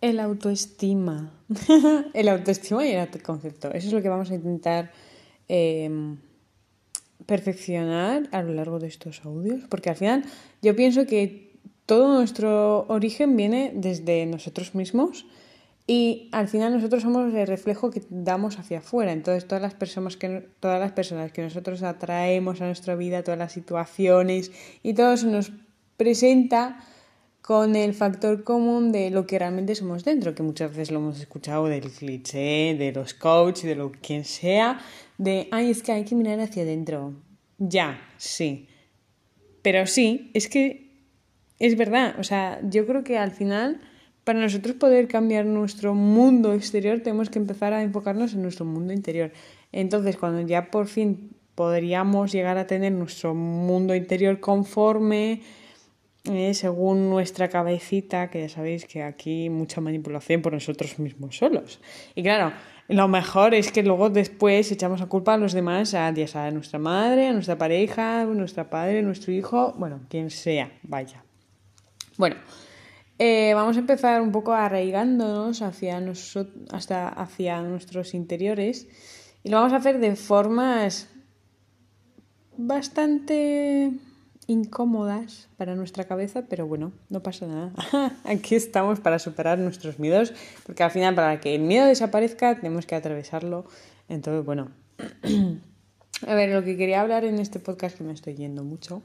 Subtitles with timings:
[0.00, 1.32] El autoestima.
[2.14, 3.68] el autoestima y el autoconcepto.
[3.68, 4.92] Eso es lo que vamos a intentar
[5.48, 6.18] em,
[7.26, 9.62] perfeccionar a lo largo de estos audios.
[9.68, 10.24] Porque al final
[10.62, 11.52] yo pienso que
[11.86, 15.26] todo nuestro origen viene desde nosotros mismos
[15.86, 19.10] y al final nosotros somos el reflejo que damos hacia afuera.
[19.10, 23.38] Entonces todas las personas que, todas las personas que nosotros atraemos a nuestra vida, todas
[23.38, 24.52] las situaciones
[24.82, 25.50] y todo eso nos
[25.96, 26.84] presenta
[27.48, 31.18] con el factor común de lo que realmente somos dentro, que muchas veces lo hemos
[31.18, 34.80] escuchado del cliché, de los coaches, de lo quien sea,
[35.16, 37.14] de, ay, es que hay que mirar hacia adentro.
[37.56, 38.68] Ya, sí.
[39.62, 41.06] Pero sí, es que
[41.58, 43.80] es verdad, o sea, yo creo que al final
[44.24, 48.92] para nosotros poder cambiar nuestro mundo exterior tenemos que empezar a enfocarnos en nuestro mundo
[48.92, 49.32] interior.
[49.72, 55.40] Entonces, cuando ya por fin podríamos llegar a tener nuestro mundo interior conforme,
[56.28, 61.80] eh, según nuestra cabecita, que ya sabéis que aquí mucha manipulación por nosotros mismos solos.
[62.14, 62.52] Y claro,
[62.88, 66.78] lo mejor es que luego después echamos la culpa a los demás, a, a nuestra
[66.78, 71.22] madre, a nuestra pareja, a nuestra padre, a nuestro hijo, bueno, quien sea, vaya.
[72.16, 72.36] Bueno,
[73.18, 76.02] eh, vamos a empezar un poco arraigándonos hacia,
[76.70, 78.88] hasta hacia nuestros interiores
[79.42, 81.08] y lo vamos a hacer de formas
[82.56, 83.92] bastante
[84.48, 87.72] incómodas para nuestra cabeza, pero bueno, no pasa nada.
[88.24, 90.32] Aquí estamos para superar nuestros miedos,
[90.66, 93.66] porque al final para que el miedo desaparezca tenemos que atravesarlo.
[94.08, 94.70] Entonces, bueno,
[96.26, 99.02] a ver, lo que quería hablar en este podcast, que me estoy yendo mucho,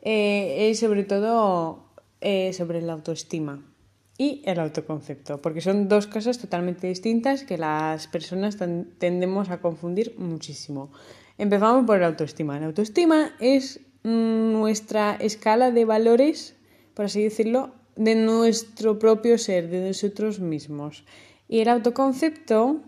[0.00, 1.84] eh, es sobre todo
[2.22, 3.62] eh, sobre la autoestima
[4.16, 8.56] y el autoconcepto, porque son dos cosas totalmente distintas que las personas
[8.98, 10.90] tendemos a confundir muchísimo.
[11.36, 12.58] Empezamos por la autoestima.
[12.58, 16.56] La autoestima es nuestra escala de valores,
[16.94, 21.04] por así decirlo, de nuestro propio ser, de nosotros mismos.
[21.48, 22.80] Y el autoconcepto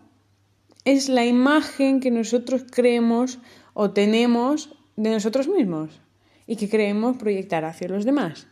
[0.84, 3.38] es la imagen que nosotros creemos
[3.74, 6.00] o tenemos de nosotros mismos
[6.46, 8.48] y que creemos proyectar hacia los demás.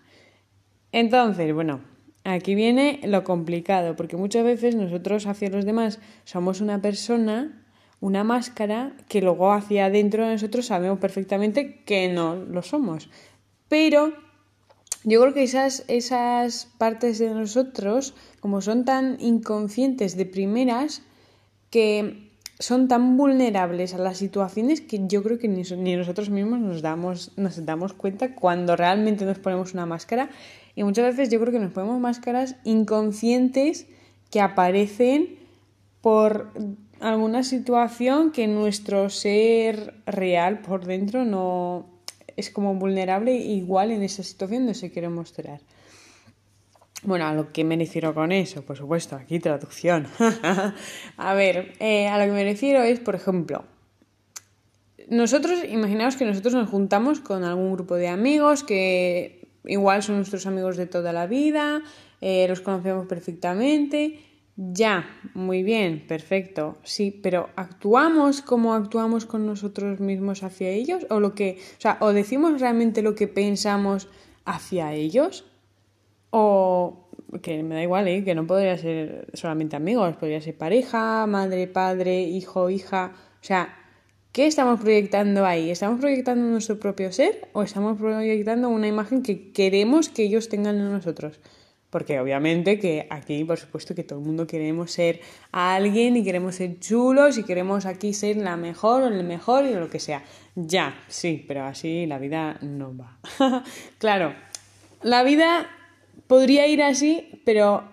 [0.93, 1.81] Entonces, bueno,
[2.25, 7.67] aquí viene lo complicado, porque muchas veces nosotros hacia los demás somos una persona,
[8.01, 13.11] una máscara, que luego hacia adentro de nosotros sabemos perfectamente que no lo somos.
[13.69, 14.13] Pero
[15.05, 21.03] yo creo que esas, esas partes de nosotros, como son tan inconscientes de primeras,
[21.71, 26.59] que son tan vulnerables a las situaciones que yo creo que ni, ni, nosotros mismos
[26.61, 30.31] nos damos, nos damos cuenta cuando realmente nos ponemos una máscara
[30.75, 33.87] y muchas veces yo creo que nos ponemos máscaras inconscientes
[34.31, 35.39] que aparecen
[36.01, 36.53] por
[37.01, 41.87] alguna situación que nuestro ser real por dentro no
[42.37, 45.61] es como vulnerable igual en esa situación no se quiere mostrar.
[47.03, 50.09] Bueno, a lo que me refiero con eso, por supuesto, aquí traducción.
[51.17, 53.65] a ver, eh, a lo que me refiero es, por ejemplo,
[55.09, 60.47] nosotros, imaginaos que nosotros nos juntamos con algún grupo de amigos que igual son nuestros
[60.47, 61.83] amigos de toda la vida,
[62.21, 64.21] eh, los conocemos perfectamente.
[64.61, 71.07] Ya, muy bien, perfecto, sí, pero ¿actuamos como actuamos con nosotros mismos hacia ellos?
[71.11, 74.09] ¿O lo que, o sea, o decimos realmente lo que pensamos
[74.45, 75.45] hacia ellos?
[76.31, 77.09] ¿O
[77.41, 78.25] que me da igual, ¿eh?
[78.25, 83.77] que no podría ser solamente amigos, podría ser pareja, madre, padre, hijo, hija, o sea,
[84.33, 85.71] ¿Qué estamos proyectando ahí?
[85.71, 90.77] ¿Estamos proyectando nuestro propio ser o estamos proyectando una imagen que queremos que ellos tengan
[90.77, 91.41] en nosotros?
[91.91, 95.21] Porque obviamente que aquí, por supuesto, que todo el mundo queremos ser
[95.53, 99.73] alguien y queremos ser chulos y queremos aquí ser la mejor o el mejor y
[99.73, 100.23] lo que sea.
[100.55, 103.19] Ya, sí, pero así la vida no va.
[103.99, 104.35] claro,
[105.03, 105.67] la vida
[106.27, 107.85] podría ir así, pero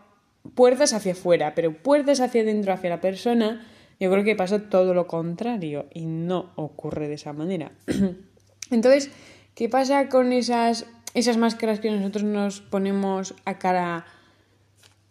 [0.54, 3.66] puertas hacia afuera, pero puertas hacia adentro, hacia la persona,
[4.00, 7.72] yo creo que pasa todo lo contrario y no ocurre de esa manera.
[8.72, 9.10] Entonces,
[9.56, 14.06] ¿qué pasa con esas, esas máscaras que nosotros nos ponemos a cara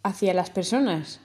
[0.03, 1.19] hacia las personas?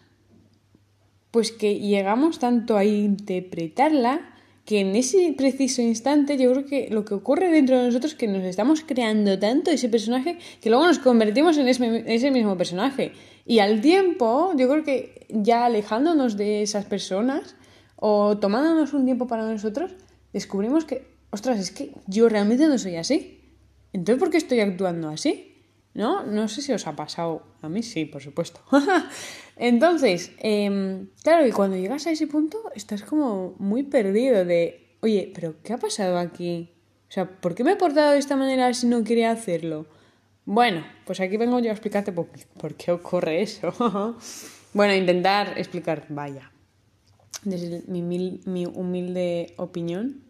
[1.30, 4.30] Pues que llegamos tanto a interpretarla
[4.64, 8.18] que en ese preciso instante yo creo que lo que ocurre dentro de nosotros es
[8.18, 13.12] que nos estamos creando tanto ese personaje que luego nos convertimos en ese, mismo personaje.
[13.44, 17.56] Y al tiempo, yo creo que ya alejándonos de esas personas
[17.96, 19.92] o tomándonos un tiempo para nosotros,
[20.32, 23.39] descubrimos que, ostras, es que yo realmente no soy así.
[23.92, 25.46] Entonces, ¿por qué estoy actuando así?
[25.94, 26.24] ¿No?
[26.24, 27.42] No sé si os ha pasado.
[27.62, 28.60] A mí sí, por supuesto.
[29.56, 35.30] Entonces, eh, claro, y cuando llegas a ese punto, estás como muy perdido de, oye,
[35.34, 36.70] pero ¿qué ha pasado aquí?
[37.08, 39.86] O sea, ¿por qué me he portado de esta manera si no quería hacerlo?
[40.44, 42.28] Bueno, pues aquí vengo yo a explicarte por,
[42.76, 43.72] qué ocurre eso.
[44.72, 46.52] Bueno, intentar explicar, vaya,
[47.42, 50.22] desde mi humilde opinión.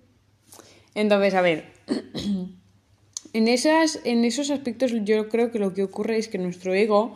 [0.95, 1.75] Entonces, a ver,
[3.33, 7.15] en, esas, en esos aspectos yo creo que lo que ocurre es que nuestro ego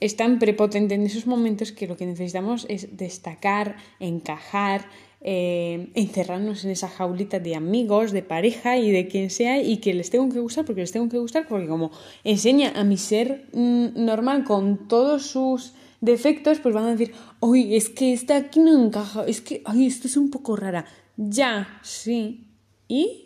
[0.00, 4.86] es tan prepotente en esos momentos que lo que necesitamos es destacar, encajar,
[5.20, 9.94] eh, encerrarnos en esa jaulita de amigos, de pareja y de quien sea y que
[9.94, 11.92] les tengo que gustar porque les tengo que gustar porque como
[12.24, 17.76] enseña a mi ser mm, normal con todos sus defectos, pues van a decir, uy,
[17.76, 20.84] es que esta aquí no encaja, es que, ay, esto es un poco rara.
[21.16, 22.48] Ya, sí.
[22.88, 23.21] ¿Y?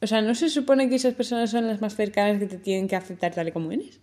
[0.00, 2.88] O sea, ¿no se supone que esas personas son las más cercanas que te tienen
[2.88, 4.00] que aceptar tal y como eres?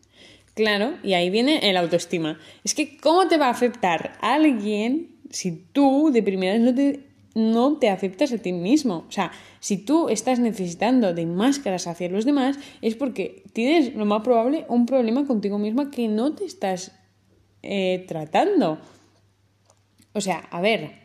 [0.54, 2.40] Claro, y ahí viene el autoestima.
[2.64, 7.78] Es que, ¿cómo te va a aceptar alguien si tú de primeras no te, no
[7.78, 9.06] te aceptas a ti mismo?
[9.08, 14.06] O sea, si tú estás necesitando de máscaras hacia los demás, es porque tienes lo
[14.06, 16.94] más probable un problema contigo misma que no te estás
[17.62, 18.80] eh, tratando.
[20.14, 21.05] O sea, a ver,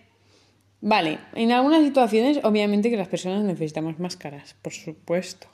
[0.80, 5.48] vale, en algunas situaciones obviamente que las personas necesitamos máscaras, por supuesto.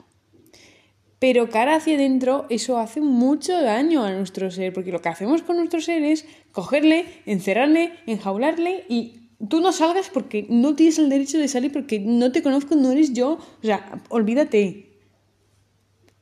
[1.19, 5.41] Pero cara hacia adentro, eso hace mucho daño a nuestro ser, porque lo que hacemos
[5.41, 11.09] con nuestro ser es cogerle, encerrarle, enjaularle y tú no salgas porque no tienes el
[11.09, 13.33] derecho de salir porque no te conozco, no eres yo.
[13.33, 14.99] O sea, olvídate.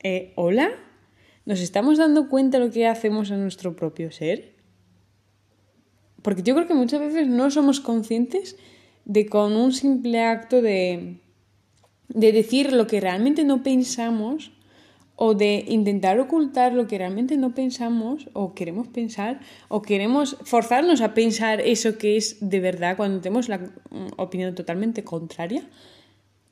[0.01, 0.71] Eh, ¿Hola?
[1.45, 4.55] ¿Nos estamos dando cuenta de lo que hacemos a nuestro propio ser?
[6.21, 8.55] Porque yo creo que muchas veces no somos conscientes
[9.05, 11.17] de con un simple acto de,
[12.09, 14.51] de decir lo que realmente no pensamos
[15.15, 21.01] o de intentar ocultar lo que realmente no pensamos o queremos pensar o queremos forzarnos
[21.01, 23.61] a pensar eso que es de verdad cuando tenemos la
[24.17, 25.63] opinión totalmente contraria,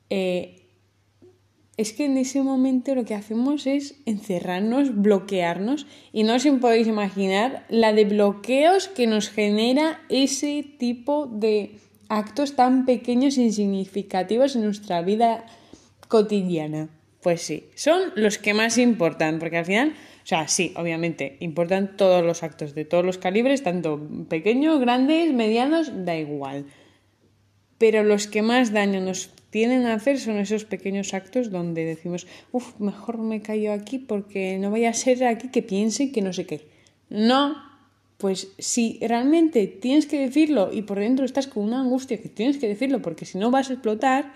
[0.08, 0.60] eh,
[1.76, 6.86] es que en ese momento lo que hacemos es encerrarnos, bloquearnos y no os podéis
[6.86, 11.76] imaginar la de bloqueos que nos genera ese tipo de
[12.08, 15.46] actos tan pequeños e insignificativos en nuestra vida
[16.08, 16.88] cotidiana.
[17.22, 21.96] Pues sí, son los que más importan, porque al final, o sea, sí, obviamente, importan
[21.96, 23.98] todos los actos de todos los calibres, tanto
[24.28, 26.66] pequeños, grandes, medianos, da igual.
[27.78, 32.26] Pero los que más daño nos tienen a hacer son esos pequeños actos donde decimos,
[32.52, 36.32] uff, mejor me callo aquí porque no vaya a ser aquí que piense que no
[36.32, 36.68] sé qué.
[37.08, 37.56] No,
[38.18, 42.58] pues si realmente tienes que decirlo y por dentro estás con una angustia que tienes
[42.58, 44.32] que decirlo porque si no vas a explotar,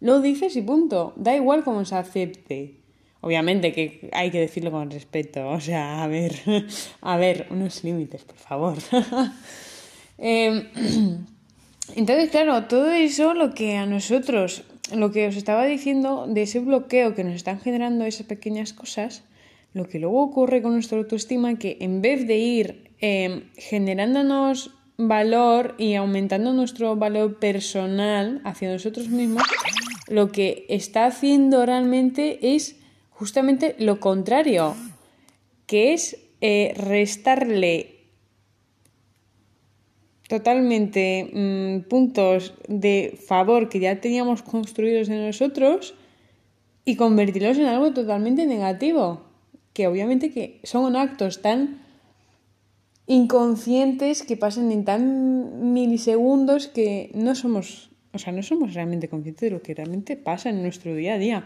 [0.00, 1.12] lo dices y punto.
[1.16, 2.80] Da igual cómo se acepte.
[3.20, 5.48] Obviamente que hay que decirlo con respeto.
[5.50, 6.34] O sea, a ver,
[7.02, 8.78] a ver, unos límites, por favor.
[10.22, 10.68] Em,
[11.96, 14.64] entonces, claro, todo eso lo que a nosotros,
[14.94, 19.22] lo que os estaba diciendo de ese bloqueo que nos están generando esas pequeñas cosas,
[19.72, 25.74] lo que luego ocurre con nuestra autoestima, que en vez de ir em, generándonos valor
[25.78, 29.42] y aumentando nuestro valor personal hacia nosotros mismos,
[30.08, 32.76] lo que está haciendo realmente es
[33.10, 34.74] justamente lo contrario,
[35.66, 38.00] que es eh, restarle
[40.28, 45.94] totalmente mm, puntos de favor que ya teníamos construidos en nosotros
[46.84, 49.22] y convertirlos en algo totalmente negativo,
[49.72, 51.82] que obviamente que son actos tan
[53.10, 59.48] inconscientes que pasan en tan milisegundos que no somos o sea, no somos realmente conscientes
[59.48, 61.44] de lo que realmente pasa en nuestro día a día.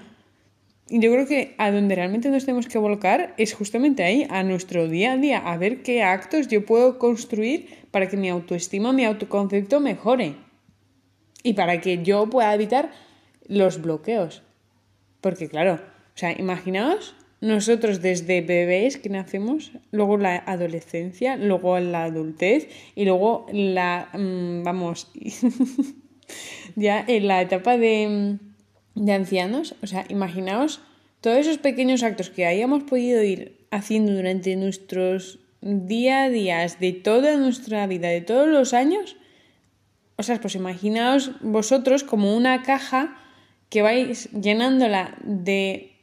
[0.88, 4.42] Y yo creo que a donde realmente nos tenemos que volcar es justamente ahí, a
[4.42, 8.92] nuestro día a día, a ver qué actos yo puedo construir para que mi autoestima,
[8.92, 10.36] mi autoconcepto mejore.
[11.42, 12.90] Y para que yo pueda evitar
[13.46, 14.42] los bloqueos.
[15.20, 22.04] Porque claro, o sea, imaginaos nosotros desde bebés que nacemos, luego la adolescencia, luego la
[22.04, 25.12] adultez y luego la, mm, vamos,
[26.76, 28.38] ya en la etapa de,
[28.94, 30.80] de ancianos, o sea, imaginaos
[31.20, 36.92] todos esos pequeños actos que hayamos podido ir haciendo durante nuestros día a día de
[36.92, 39.16] toda nuestra vida, de todos los años,
[40.16, 43.18] o sea, pues imaginaos vosotros como una caja
[43.68, 45.93] que vais llenándola de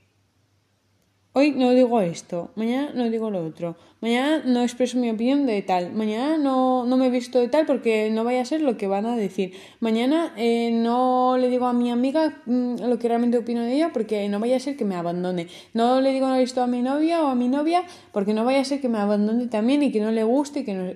[1.34, 5.62] Hoy no digo esto, mañana no digo lo otro, mañana no expreso mi opinión de
[5.62, 8.76] tal, mañana no, no me he visto de tal porque no vaya a ser lo
[8.76, 13.08] que van a decir, mañana eh, no le digo a mi amiga mm, lo que
[13.08, 16.28] realmente opino de ella porque no vaya a ser que me abandone, no le digo
[16.28, 18.90] no esto a mi novia o a mi novia porque no vaya a ser que
[18.90, 20.92] me abandone también y que no le guste y que no...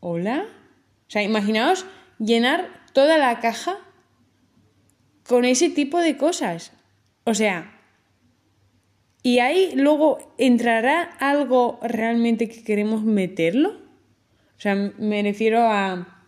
[0.00, 0.46] ¿Hola?
[1.08, 1.84] O sea, imaginaos
[2.18, 3.76] llenar toda la caja
[5.28, 6.72] con ese tipo de cosas.
[7.24, 7.75] O sea,
[9.26, 13.70] y ahí luego entrará algo realmente que queremos meterlo.
[13.70, 16.22] O sea, me refiero a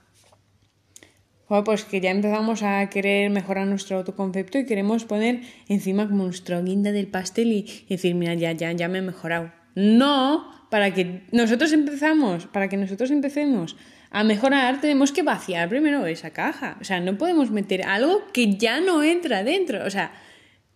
[1.64, 6.60] pues que ya empezamos a querer mejorar nuestro autoconcepto y queremos poner encima como nuestro
[6.64, 9.52] guinda del pastel y, decir, mira, ya, ya, ya me he mejorado.
[9.76, 13.76] No, para que nosotros empezamos, para que nosotros empecemos
[14.10, 16.76] a mejorar, tenemos que vaciar primero esa caja.
[16.80, 19.86] O sea, no podemos meter algo que ya no entra dentro.
[19.86, 20.10] O sea,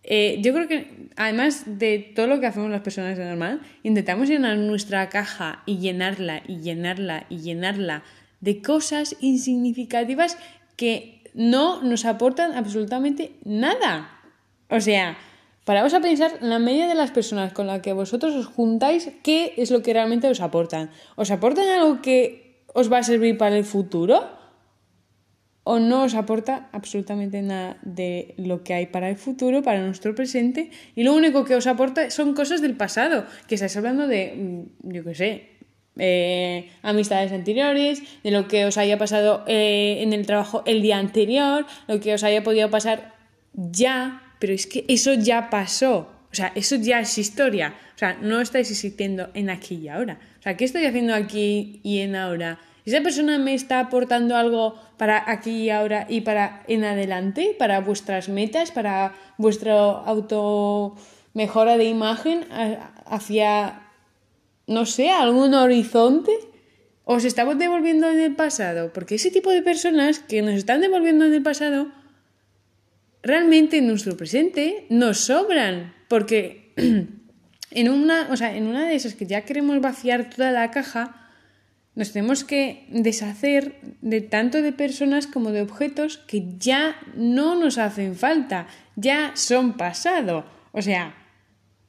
[0.03, 4.27] eh, yo creo que además de todo lo que hacemos las personas de normal, intentamos
[4.27, 8.03] llenar nuestra caja y llenarla y llenarla y llenarla
[8.41, 10.37] de cosas insignificativas
[10.75, 14.19] que no nos aportan absolutamente nada.
[14.69, 15.17] O sea,
[15.63, 19.53] paraos a pensar la media de las personas con las que vosotros os juntáis, ¿qué
[19.57, 20.89] es lo que realmente os aportan?
[21.15, 24.42] ¿Os aportan algo que os va a servir para el futuro?
[25.65, 30.13] ¿O no os aporta absolutamente nada de lo que hay para el futuro, para nuestro
[30.13, 30.71] presente?
[30.93, 34.91] Y lo único que os aporta son cosas del pasado, que estáis hablando de, mm,
[34.91, 35.53] yo qué sé,
[35.97, 40.97] eh, amistades anteriores, de lo que os haya pasado eh, en el trabajo el día
[40.97, 43.13] anterior, lo que os haya podido pasar
[43.53, 48.17] ya, pero es que eso ya pasó, o sea, eso ya es historia, o sea,
[48.21, 52.15] no estáis existiendo en aquí y ahora, o sea, ¿qué estoy haciendo aquí y en
[52.15, 52.59] ahora?
[52.85, 57.79] ¿Esa persona me está aportando algo para aquí y ahora y para en adelante, para
[57.79, 60.95] vuestras metas, para vuestra auto
[61.33, 62.45] mejora de imagen
[63.05, 63.83] hacia
[64.67, 66.31] no sé, algún horizonte?
[67.05, 68.93] ¿Os estamos devolviendo en el pasado?
[68.93, 71.87] Porque ese tipo de personas que nos están devolviendo en el pasado,
[73.21, 75.93] realmente en nuestro presente nos sobran.
[76.07, 76.73] Porque
[77.71, 81.22] en una, o sea, en una de esas que ya queremos vaciar toda la caja,
[81.95, 87.77] nos tenemos que deshacer de tanto de personas como de objetos que ya no nos
[87.77, 90.45] hacen falta, ya son pasado.
[90.71, 91.15] O sea,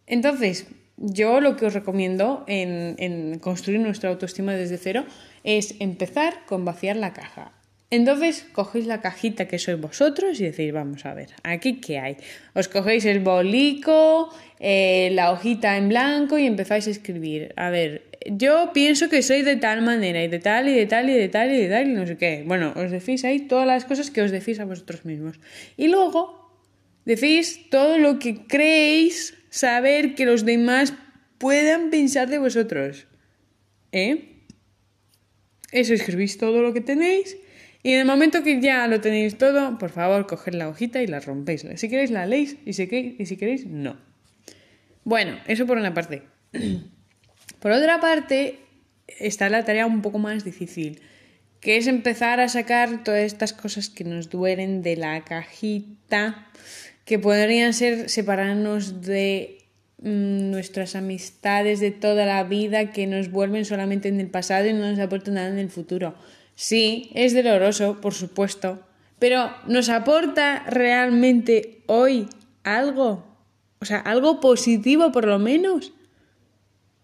[0.07, 5.05] entonces, yo lo que os recomiendo en, construir nuestra autoestima desde cero
[5.43, 7.53] es empezar con vaciar la caja.
[7.91, 12.17] Entonces cogéis la cajita que sois vosotros y decís, vamos a ver, aquí qué hay.
[12.55, 14.31] Os cogéis el bolico,
[14.67, 17.53] eh, la hojita en blanco y empezáis a escribir.
[17.57, 21.11] A ver, yo pienso que soy de tal manera y de tal y de tal
[21.11, 22.45] y de tal y de tal y no sé qué.
[22.47, 25.39] Bueno, os decís ahí todas las cosas que os decís a vosotros mismos.
[25.77, 26.51] Y luego
[27.05, 30.95] decís todo lo que creéis saber que los demás
[31.37, 33.07] puedan pensar de vosotros.
[33.93, 34.47] ¿Eh?
[35.73, 37.37] Eso escribís todo lo que tenéis
[37.83, 41.07] y en el momento que ya lo tenéis todo, por favor, coged la hojita y
[41.07, 41.67] la rompéis.
[41.77, 44.14] Si queréis la leéis y si, queréis, y si queréis, no.
[45.05, 46.23] Bueno, eso por una parte.
[47.61, 48.59] Por otra parte,
[49.07, 51.01] está la tarea un poco más difícil,
[51.61, 56.47] que es empezar a sacar todas estas cosas que nos duelen de la cajita
[57.05, 59.59] que podrían ser separarnos de
[59.99, 64.73] mm, nuestras amistades de toda la vida que nos vuelven solamente en el pasado y
[64.73, 66.15] no nos aportan nada en el futuro.
[66.55, 68.87] Sí, es doloroso, por supuesto,
[69.19, 72.29] pero ¿nos aporta realmente hoy
[72.63, 73.34] algo?
[73.85, 75.93] O sea, algo positivo por lo menos.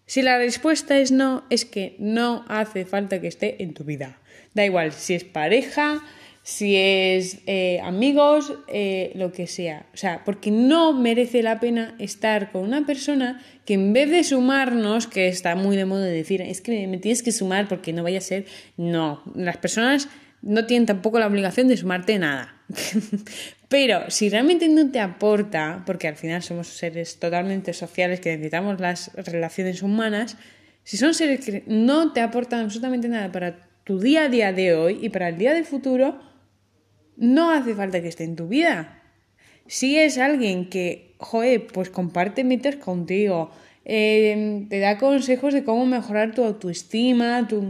[0.07, 4.19] Si la respuesta es no, es que no hace falta que esté en tu vida.
[4.55, 6.03] Da igual si es pareja,
[6.41, 9.85] si es eh, amigos, eh, lo que sea.
[9.93, 14.23] O sea, porque no merece la pena estar con una persona que en vez de
[14.23, 17.93] sumarnos, que está muy de moda de decir, es que me tienes que sumar porque
[17.93, 18.45] no vaya a ser,
[18.75, 20.09] no, las personas
[20.41, 22.55] no tienen tampoco la obligación de sumarte nada.
[23.69, 28.79] Pero si realmente no te aporta, porque al final somos seres totalmente sociales que necesitamos
[28.79, 30.37] las relaciones humanas,
[30.83, 34.75] si son seres que no te aportan absolutamente nada para tu día a día de
[34.75, 36.19] hoy y para el día del futuro,
[37.17, 39.01] no hace falta que esté en tu vida.
[39.67, 43.51] Si es alguien que, joder, pues comparte metas contigo,
[43.85, 47.61] eh, te da consejos de cómo mejorar tu autoestima, tu...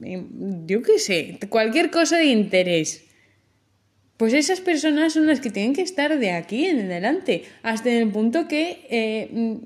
[0.00, 3.11] Em, yo qué sé, cualquier cosa de interés.
[4.22, 8.08] Pues esas personas son las que tienen que estar de aquí en adelante, hasta el
[8.08, 9.58] punto que eh,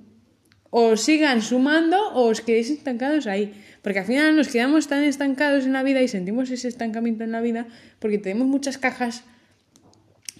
[0.70, 3.52] os sigan sumando o os quedéis estancados ahí.
[3.82, 7.32] Porque al final nos quedamos tan estancados en la vida y sentimos ese estancamiento en
[7.32, 7.66] la vida
[7.98, 9.24] porque tenemos muchas cajas,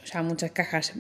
[0.02, 0.94] o sea, muchas cajas,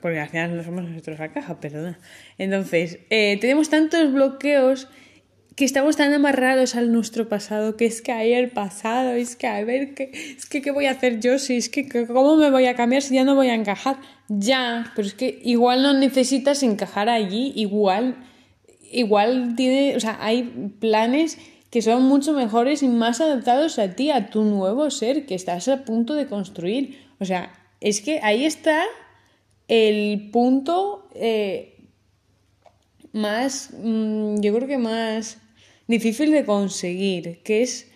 [0.00, 1.98] porque al final no somos nosotros la caja, perdona.
[2.38, 4.88] Entonces, eh, tenemos tantos bloqueos
[5.56, 9.46] que estamos tan amarrados al nuestro pasado, que es que hay el pasado, es que
[9.46, 12.50] a ver, qué es que qué voy a hacer yo, si es que cómo me
[12.50, 13.96] voy a cambiar si ya no voy a encajar.
[14.28, 18.16] Ya, pero es que igual no necesitas encajar allí, igual,
[18.90, 21.38] igual tiene, o sea, hay planes
[21.70, 25.68] que son mucho mejores y más adaptados a ti, a tu nuevo ser que estás
[25.68, 26.98] a punto de construir.
[27.18, 28.84] O sea, es que ahí está
[29.68, 31.71] el punto eh,
[33.12, 35.38] más, mm, yo creo que más
[35.86, 37.88] difícil de conseguir, que es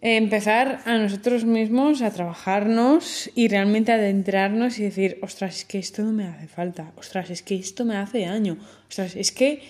[0.00, 6.02] empezar a nosotros mismos a trabajarnos y realmente adentrarnos y decir, ostras, es que esto
[6.02, 9.62] no me hace falta, ostras, es que esto me hace daño, ostras, es que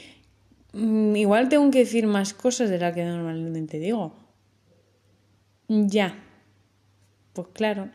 [0.73, 4.16] mm, igual tengo que decir más cosas de las que normalmente digo.
[5.68, 6.18] Ya.
[7.33, 7.90] Pues claro.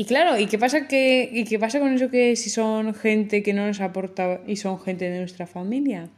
[0.00, 3.42] Y claro, ¿y qué pasa que y qué pasa con eso que si son gente
[3.42, 6.08] que no nos aporta y son gente de nuestra familia?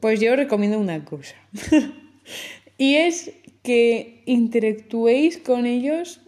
[0.00, 1.36] Pues yo recomiendo una cosa.
[2.78, 3.30] Y es
[3.62, 6.22] que interactuéis con ellos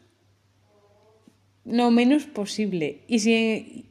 [1.64, 3.00] lo menos posible.
[3.08, 3.86] Y si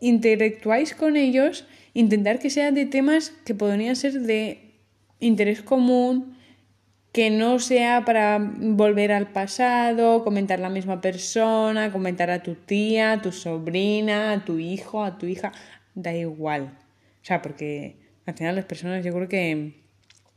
[0.00, 4.76] interactuáis con ellos, intentar que sean de temas que podrían ser de
[5.18, 6.37] interés común,
[7.12, 13.12] que no sea para volver al pasado, comentar la misma persona, comentar a tu tía,
[13.12, 15.52] a tu sobrina, a tu hijo, a tu hija,
[15.94, 16.78] da igual.
[17.22, 17.96] O sea, porque
[18.26, 19.72] al final las personas yo creo que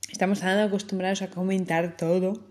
[0.09, 2.41] estamos tan acostumbrados a comentar todo,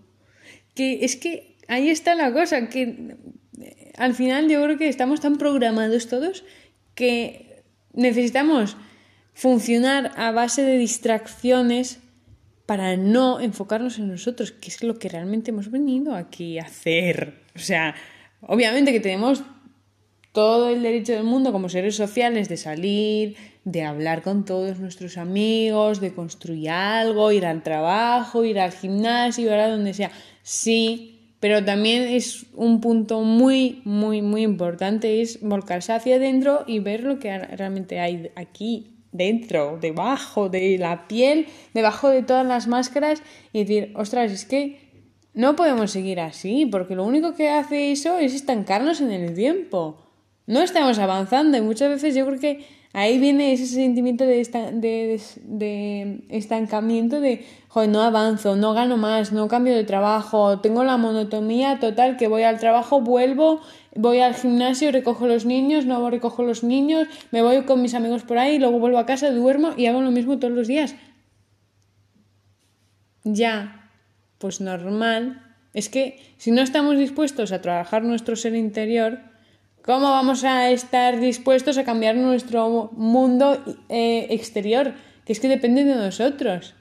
[0.75, 3.17] que es que ahí está la cosa, que
[3.59, 6.43] eh, al final yo creo que estamos tan programados todos
[6.95, 7.63] que
[7.93, 8.77] necesitamos
[9.33, 12.00] funcionar a base de distracciones
[12.71, 17.41] para no enfocarnos en nosotros, que es lo que realmente hemos venido aquí a hacer.
[17.53, 17.95] O sea,
[18.39, 19.43] obviamente que tenemos
[20.31, 23.35] todo el derecho del mundo como seres sociales de salir,
[23.65, 29.47] de hablar con todos nuestros amigos, de construir algo, ir al trabajo, ir al gimnasio,
[29.47, 30.11] ir a donde sea.
[30.41, 36.79] Sí, pero también es un punto muy, muy, muy importante, es volcarse hacia adentro y
[36.79, 42.67] ver lo que realmente hay aquí, dentro, debajo de la piel, debajo de todas las
[42.67, 43.21] máscaras
[43.53, 44.91] y decir, ostras, es que
[45.33, 49.97] no podemos seguir así, porque lo único que hace eso es estancarnos en el tiempo.
[50.45, 56.25] No estamos avanzando y muchas veces yo creo que ahí viene ese sentimiento de, de,
[56.29, 61.79] estancamiento de, joder, no avanzo, no gano más, no cambio de trabajo, tengo la monotonía
[61.79, 63.61] total que voy al trabajo, vuelvo,
[63.95, 68.23] voy al gimnasio, recojo los niños, no recojo los niños, me voy con mis amigos
[68.23, 70.95] por ahí, luego vuelvo a casa, duermo y hago lo mismo todos los días.
[73.23, 73.89] Ya,
[74.37, 75.43] pues normal.
[75.73, 79.31] Es que si no estamos dispuestos a trabajar nuestro ser interior,
[79.83, 84.93] ¿Cómo vamos a estar dispuestos a cambiar nuestro mundo eh, exterior?
[85.25, 86.75] Que es que depende de nosotros.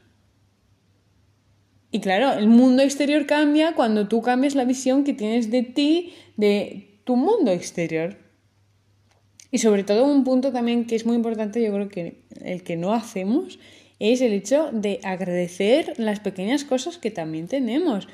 [1.91, 6.13] Y claro, el mundo exterior cambia cuando tú cambias la visión que tienes de ti,
[6.37, 8.17] de tu mundo exterior.
[9.51, 12.77] Y sobre todo un punto también que es muy importante, yo creo que el que
[12.77, 13.59] no hacemos,
[13.99, 18.09] es el hecho de agradecer las pequeñas cosas que también tenemos.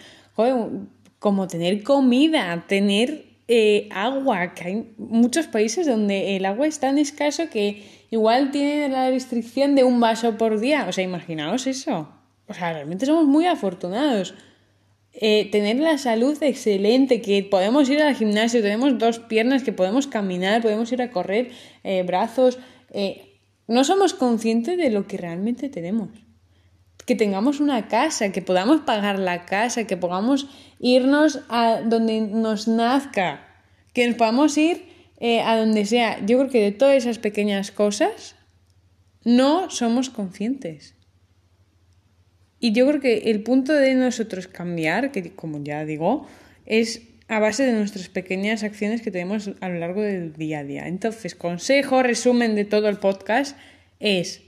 [1.19, 6.99] como tener comida, tener eh, agua, que hay muchos países donde el agua es tan
[6.99, 10.87] escaso que igual tiene la restricción de un vaso por día.
[10.89, 12.09] O sea, imaginaos eso.
[12.49, 14.35] O sea, realmente somos muy afortunados.
[15.19, 20.07] Eh, tener la salud excelente, que podemos ir al gimnasio, tenemos dos piernas, que podemos
[20.07, 21.51] caminar, podemos ir a correr,
[21.85, 22.59] eh, brazos.
[23.67, 26.11] no somos conscientes de lo que realmente tenemos
[27.07, 30.49] que tengamos una casa, que podamos pagar la casa, que podamos
[30.81, 33.47] irnos a donde nos nazca,
[33.95, 36.19] que nos podamos ir eh, a donde sea.
[36.27, 38.35] Yo creo que de todas esas pequeñas cosas
[39.25, 40.96] no somos conscientes.
[42.59, 46.27] Y yo creo que el punto de nosotros cambiar, que como ya digo,
[46.65, 50.65] es a base de nuestras pequeñas acciones que tenemos a lo largo del día a
[50.65, 50.87] día.
[50.87, 53.57] Entonces, consejo, resumen de todo el podcast
[54.01, 54.43] es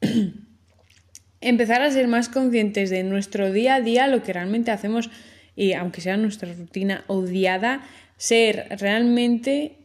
[1.40, 5.10] empezar a ser más conscientes de nuestro día a día, lo que realmente hacemos,
[5.56, 7.82] y aunque sea nuestra rutina odiada,
[8.16, 9.76] ser realmente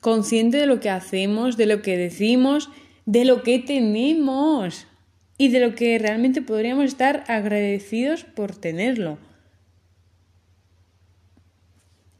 [0.00, 2.70] consciente de lo que hacemos, de lo que decimos,
[3.04, 4.86] de lo que tenemos
[5.42, 9.18] y de lo que realmente podríamos estar agradecidos por tenerlo.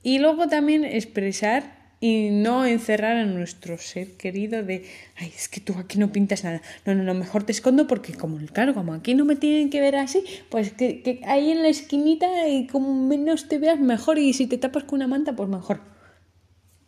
[0.03, 5.61] Y luego también expresar y no encerrar a nuestro ser querido de, ay, es que
[5.61, 6.63] tú aquí no pintas nada.
[6.85, 9.81] No, no, no, mejor te escondo porque como, claro, como aquí no me tienen que
[9.81, 14.19] ver así, pues que, que ahí en la esquinita y como menos te veas mejor
[14.19, 15.81] y si te tapas con una manta, pues mejor.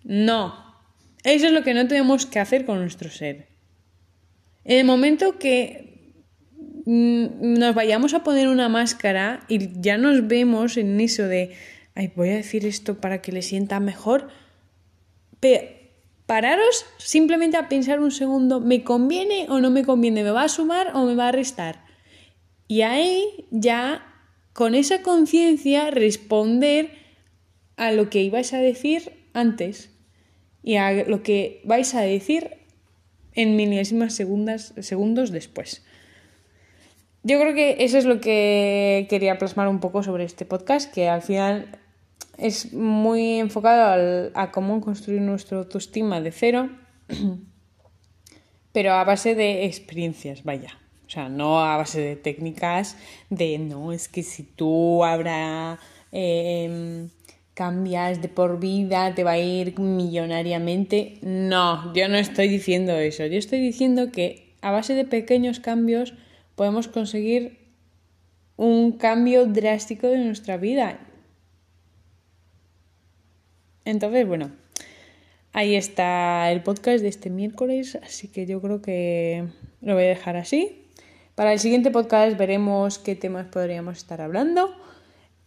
[0.03, 0.53] No,
[1.23, 3.47] eso es lo que no tenemos que hacer con nuestro ser.
[4.65, 5.94] En el momento que
[6.87, 11.53] nos vayamos a poner una máscara y ya nos vemos en eso de,
[12.15, 14.29] voy a decir esto para que le sienta mejor,
[16.27, 20.25] pararos simplemente a pensar un segundo, ¿me conviene o no me conviene?
[20.25, 21.85] ¿Me va a sumar o me va a restar?
[22.69, 24.07] Y ahí ya,
[24.53, 26.91] con esa conciencia, responder
[27.77, 29.91] a lo que ibais a decir antes
[30.63, 32.51] y a lo que vais a decir
[33.35, 35.83] en milésimas segundos después.
[37.25, 41.09] Yo creo que eso es lo que quería plasmar un poco sobre este podcast, que
[41.09, 41.79] al final
[42.37, 46.69] es muy enfocado a cómo construir nuestra autoestima de cero,
[48.73, 50.79] pero a base de experiencias, vaya.
[51.07, 52.97] O sea, no a base de técnicas
[53.31, 55.79] de, no, es que si tú habrá...
[56.13, 57.09] Em,
[57.55, 61.19] cambias de por vida, te va a ir millonariamente.
[61.23, 63.27] No, yo no estoy diciendo eso.
[63.27, 66.15] Yo estoy diciendo que a base de pequeños cambios
[66.55, 67.59] podemos conseguir
[68.57, 70.99] un cambio drástico de nuestra vida.
[73.85, 74.51] Entonces, bueno,
[75.53, 79.47] ahí está el podcast de este miércoles, así que yo creo que
[79.81, 80.89] lo voy a dejar así.
[81.35, 84.71] Para el siguiente podcast veremos qué temas podríamos estar hablando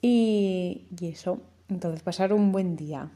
[0.01, 1.41] y, y eso.
[1.69, 3.09] Entonces, pasar un buen día.